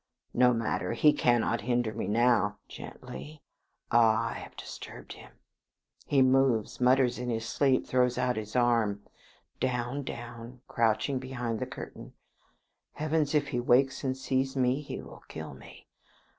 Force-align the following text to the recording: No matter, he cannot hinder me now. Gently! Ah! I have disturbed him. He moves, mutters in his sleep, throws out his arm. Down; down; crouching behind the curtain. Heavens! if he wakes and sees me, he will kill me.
No 0.33 0.51
matter, 0.51 0.93
he 0.93 1.13
cannot 1.13 1.61
hinder 1.61 1.93
me 1.93 2.07
now. 2.07 2.57
Gently! 2.67 3.43
Ah! 3.91 4.29
I 4.29 4.33
have 4.33 4.57
disturbed 4.57 5.13
him. 5.13 5.31
He 6.07 6.23
moves, 6.23 6.81
mutters 6.81 7.19
in 7.19 7.29
his 7.29 7.47
sleep, 7.47 7.85
throws 7.85 8.17
out 8.17 8.35
his 8.35 8.55
arm. 8.55 9.03
Down; 9.59 10.01
down; 10.01 10.61
crouching 10.67 11.19
behind 11.19 11.59
the 11.59 11.67
curtain. 11.67 12.13
Heavens! 12.93 13.35
if 13.35 13.49
he 13.49 13.59
wakes 13.59 14.03
and 14.03 14.17
sees 14.17 14.55
me, 14.55 14.81
he 14.81 14.99
will 15.03 15.21
kill 15.29 15.53
me. 15.53 15.87